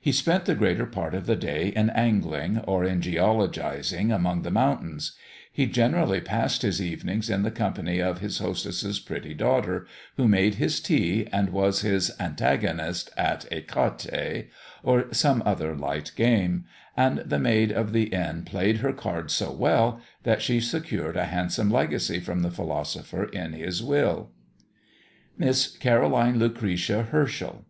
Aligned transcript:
He 0.00 0.10
spent 0.10 0.46
the 0.46 0.54
greater 0.54 0.86
part 0.86 1.14
of 1.14 1.26
the 1.26 1.36
day 1.36 1.68
in 1.68 1.90
angling, 1.90 2.60
or 2.60 2.82
in 2.82 3.02
geologizing 3.02 4.10
among 4.10 4.40
the 4.40 4.50
mountains; 4.50 5.12
he 5.52 5.66
generally 5.66 6.18
passed 6.22 6.62
his 6.62 6.80
evenings 6.80 7.28
in 7.28 7.42
the 7.42 7.50
company 7.50 7.98
of 8.00 8.20
his 8.20 8.38
hostess' 8.38 8.98
pretty 9.00 9.34
daughter, 9.34 9.86
who 10.16 10.26
made 10.28 10.54
his 10.54 10.80
tea, 10.80 11.28
and 11.30 11.50
was 11.50 11.82
his 11.82 12.10
antagonist 12.18 13.10
at 13.18 13.46
écarté, 13.52 14.46
or 14.82 15.12
some 15.12 15.42
other 15.44 15.76
light 15.76 16.12
game; 16.16 16.64
and 16.96 17.18
the 17.18 17.38
maid 17.38 17.70
of 17.70 17.92
the 17.92 18.04
inn 18.04 18.44
played 18.46 18.78
her 18.78 18.94
cards 18.94 19.34
so 19.34 19.52
well, 19.52 20.00
that 20.22 20.40
she 20.40 20.58
secured 20.58 21.18
a 21.18 21.26
handsome 21.26 21.70
legacy 21.70 22.18
from 22.18 22.40
the 22.40 22.50
philosopher 22.50 23.24
in 23.24 23.52
his 23.52 23.82
will. 23.82 24.30
MISS 25.36 25.76
CAROLINE 25.76 26.38
LUCRETIA 26.38 27.02
HERSCHEL. 27.10 27.66